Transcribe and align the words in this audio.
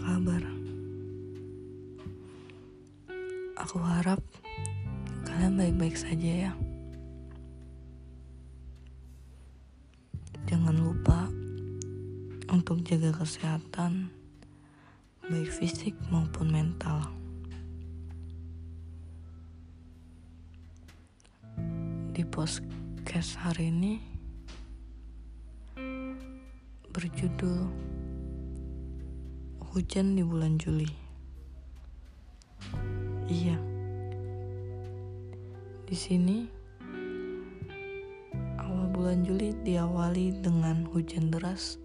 kabar? 0.00 0.42
Aku 3.60 3.76
harap 3.84 4.20
kalian 5.28 5.60
baik-baik 5.60 5.96
saja 6.00 6.48
ya. 6.48 6.52
Jangan 10.48 10.74
lupa 10.80 11.28
untuk 12.50 12.82
jaga 12.82 13.12
kesehatan 13.14 14.10
baik 15.30 15.52
fisik 15.52 15.94
maupun 16.10 16.50
mental. 16.50 17.06
Di 22.10 22.26
podcast 22.26 23.38
hari 23.38 23.70
ini 23.70 23.94
berjudul 26.90 27.89
Hujan 29.70 30.18
di 30.18 30.26
bulan 30.26 30.58
Juli. 30.58 30.90
Iya. 33.30 33.54
Di 35.86 35.94
sini 35.94 36.50
awal 38.58 38.90
bulan 38.90 39.22
Juli 39.22 39.54
diawali 39.62 40.42
dengan 40.42 40.82
hujan 40.90 41.30
deras 41.30 41.78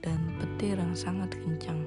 dan 0.00 0.16
petir 0.40 0.80
yang 0.80 0.96
sangat 0.96 1.36
kencang. 1.36 1.84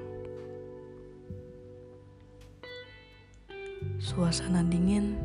Suasana 3.98 4.62
dingin 4.62 5.18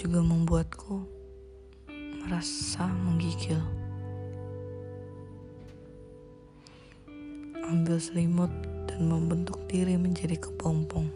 juga 0.00 0.24
membuatku 0.24 1.04
merasa 2.24 2.88
menggigil. 2.88 3.81
Ambil 7.72 7.96
selimut 7.96 8.52
dan 8.84 9.08
membentuk 9.08 9.56
diri 9.64 9.96
menjadi 9.96 10.36
kepompong. 10.36 11.08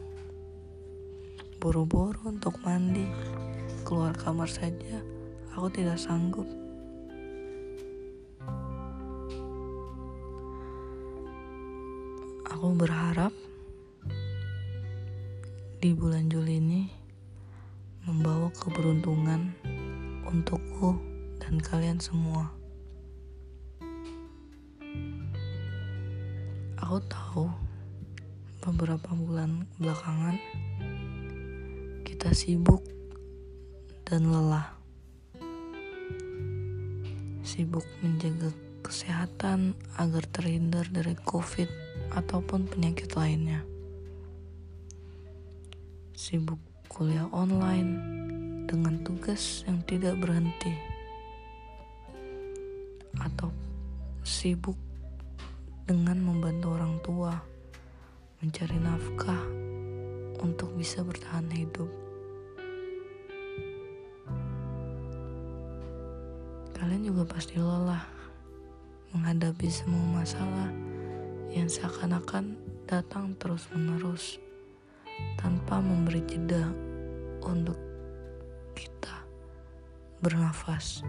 Buru-buru 1.61 2.33
untuk 2.33 2.57
mandi, 2.65 3.05
keluar 3.85 4.17
kamar 4.17 4.49
saja, 4.49 5.05
aku 5.53 5.69
tidak 5.69 6.01
sanggup. 6.01 6.49
Aku 12.49 12.73
berharap 12.73 13.37
di 15.85 15.93
bulan 15.93 16.33
Juli 16.33 16.57
ini 16.57 16.83
membawa 18.09 18.49
keberuntungan 18.57 19.53
untukku 20.25 20.97
dan 21.37 21.61
kalian 21.61 22.01
semua. 22.01 22.49
Aku 26.87 27.03
tahu 27.11 27.51
beberapa 28.63 29.11
bulan 29.11 29.67
belakangan 29.75 30.39
kita 32.07 32.31
sibuk 32.31 32.79
dan 34.07 34.31
lelah. 34.31 34.71
Sibuk 37.43 37.83
menjaga 38.07 38.55
kesehatan 38.87 39.75
agar 39.99 40.31
terhindar 40.31 40.87
dari 40.87 41.19
COVID 41.27 41.67
ataupun 42.15 42.71
penyakit 42.71 43.19
lainnya. 43.19 43.67
Sibuk 46.15 46.63
kuliah 46.87 47.27
online 47.35 47.99
dengan 48.71 49.03
tugas 49.03 49.67
yang 49.67 49.83
tidak 49.91 50.23
berhenti. 50.23 50.71
Atau 53.19 53.51
sibuk 54.23 54.86
dengan 55.87 56.19
membantu 56.19 56.75
orang 56.75 56.99
tua 56.99 57.39
mencari 58.43 58.75
nafkah 58.83 59.43
untuk 60.43 60.75
bisa 60.75 61.07
bertahan 61.07 61.47
hidup. 61.55 61.87
Kalian 66.75 67.07
juga 67.07 67.23
pasti 67.31 67.63
lelah 67.63 68.03
menghadapi 69.15 69.71
semua 69.71 70.27
masalah 70.27 70.75
yang 71.55 71.71
seakan-akan 71.71 72.59
datang 72.91 73.39
terus-menerus 73.39 74.43
tanpa 75.39 75.79
memberi 75.79 76.21
jeda 76.27 76.67
untuk 77.47 77.79
kita 78.75 79.23
bernafas. 80.19 81.07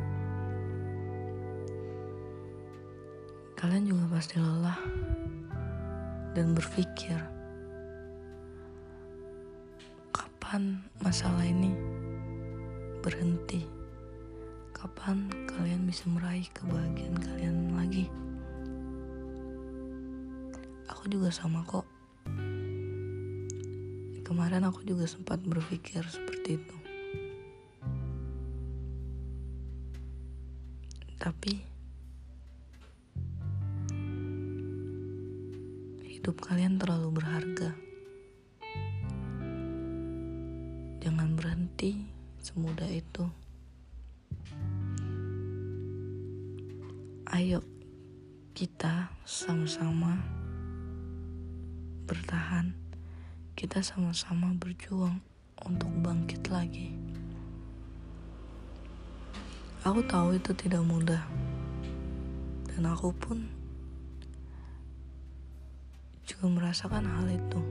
Kalian 3.58 3.90
juga 3.90 4.06
pasti 4.14 4.38
lelah 4.38 4.78
dan 6.38 6.54
berpikir, 6.54 7.18
kapan 10.14 10.78
masalah 11.02 11.42
ini 11.42 11.74
berhenti? 13.02 13.66
Kapan 14.78 15.26
kalian 15.50 15.90
bisa 15.90 16.06
meraih 16.06 16.46
kebahagiaan 16.54 17.18
kalian 17.18 17.58
lagi? 17.74 18.06
Aku 20.94 21.10
juga 21.10 21.34
sama 21.34 21.66
kok. 21.66 21.90
Kemarin 24.22 24.70
aku 24.70 24.86
juga 24.86 25.10
sempat 25.10 25.42
berpikir 25.42 26.06
seperti 26.06 26.62
itu. 26.62 26.78
Tapi 31.18 31.77
hidup 36.18 36.42
kalian 36.42 36.82
terlalu 36.82 37.22
berharga. 37.22 37.78
Jangan 40.98 41.38
berhenti 41.38 42.10
semudah 42.42 42.90
itu. 42.90 43.30
Ayo 47.30 47.62
kita 48.58 49.14
sama-sama 49.30 50.18
bertahan. 52.10 52.74
Kita 53.54 53.86
sama-sama 53.86 54.58
berjuang 54.58 55.22
untuk 55.70 55.94
bangkit 56.02 56.50
lagi. 56.50 56.98
Aku 59.86 60.02
tahu 60.10 60.34
itu 60.34 60.50
tidak 60.58 60.82
mudah. 60.82 61.22
Dan 62.74 62.90
aku 62.90 63.14
pun 63.14 63.46
juga 66.28 66.46
merasakan 66.52 67.08
hal 67.08 67.28
itu. 67.32 67.62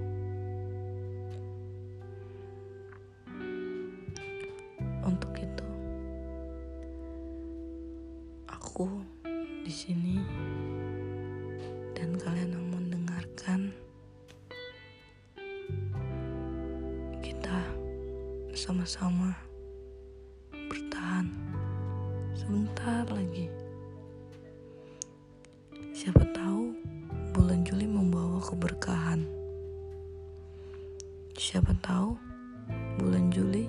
Untuk 5.05 5.31
itu, 5.39 5.69
aku 8.49 8.89
di 9.63 9.71
sini 9.71 10.19
dan 11.95 12.17
kalian 12.17 12.57
yang 12.57 12.67
mendengarkan 12.75 13.71
kita 17.23 17.61
sama-sama 18.57 19.37
bertahan 20.51 21.31
sebentar 22.35 23.07
lagi. 23.13 23.66
Siapa 31.57 31.73
tahu 31.81 32.13
bulan 33.01 33.33
Juli 33.33 33.65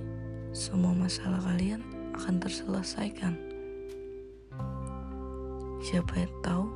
semua 0.52 0.92
masalah 0.92 1.40
kalian 1.40 1.80
akan 2.20 2.36
terselesaikan. 2.36 3.32
Siapa 5.80 6.20
yang 6.20 6.36
tahu 6.44 6.68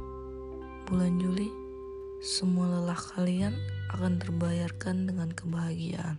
bulan 0.87 1.19
Juli 1.19 1.51
semua 2.23 2.71
lelah 2.71 2.95
kalian 2.95 3.51
akan 3.91 4.23
terbayarkan 4.23 5.11
dengan 5.11 5.35
kebahagiaan. 5.35 6.15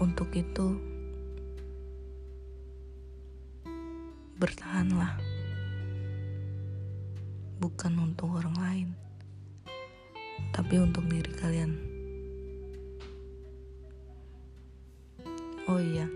Untuk 0.00 0.32
itu, 0.32 0.80
bertahanlah 4.40 5.12
bukan 7.60 7.92
untuk 8.00 8.32
orang 8.32 8.56
lain, 8.56 8.88
tapi 10.50 10.80
untuk 10.80 11.04
diri 11.06 11.32
kalian. 11.36 11.72
Oh 15.70 15.78
iya, 15.78 16.08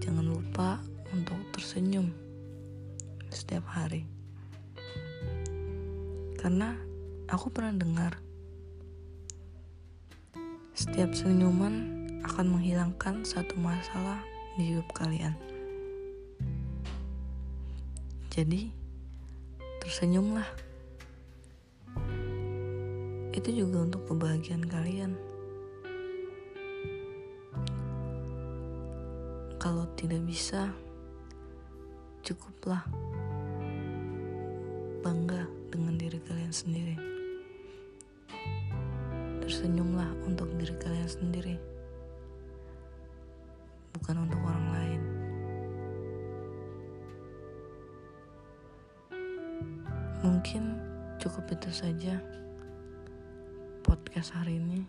jangan 0.00 0.24
lupa 0.24 0.80
untuk 1.12 1.36
tersenyum 1.52 2.08
setiap 3.28 3.66
hari. 3.68 4.08
Karena 6.40 6.74
aku 7.28 7.52
pernah 7.52 7.76
dengar 7.76 8.16
setiap 10.72 11.12
senyuman 11.14 12.02
akan 12.24 12.58
menghilangkan 12.58 13.22
satu 13.22 13.54
masalah 13.60 14.18
di 14.56 14.72
hidup 14.72 14.88
kalian. 14.96 15.36
Jadi, 18.32 18.72
tersenyumlah. 19.84 20.71
Itu 23.32 23.64
juga 23.64 23.88
untuk 23.88 24.04
kebahagiaan 24.04 24.64
kalian. 24.68 25.12
Kalau 29.56 29.88
tidak 29.96 30.20
bisa, 30.28 30.68
cukuplah 32.20 32.84
bangga 35.00 35.48
dengan 35.72 35.96
diri 35.96 36.20
kalian 36.28 36.52
sendiri. 36.52 36.96
Tersenyumlah 39.40 40.28
untuk 40.28 40.52
diri 40.60 40.76
kalian 40.76 41.08
sendiri, 41.08 41.56
bukan 43.96 44.28
untuk 44.28 44.40
orang 44.44 44.66
lain. 44.76 45.02
Mungkin 50.22 50.62
cukup 51.16 51.48
itu 51.50 51.70
saja 51.70 52.41
podcast 53.82 54.30
hari 54.38 54.62
ini. 54.62 54.86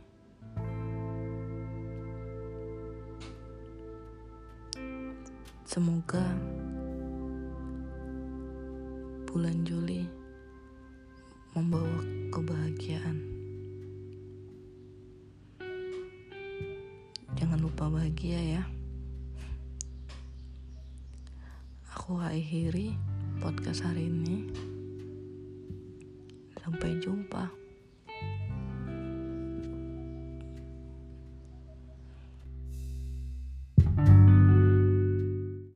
Semoga 5.65 6.21
bulan 9.25 9.65
Juli 9.65 10.05
membawa 11.57 12.05
kebahagiaan. 12.29 13.17
Jangan 17.33 17.57
lupa 17.57 17.89
bahagia 17.89 18.61
ya. 18.61 18.63
Aku 21.97 22.21
akhiri 22.21 22.93
podcast 23.41 23.81
hari 23.81 24.05
ini. 24.05 24.53
Sampai 26.61 27.01
jumpa. 27.01 27.62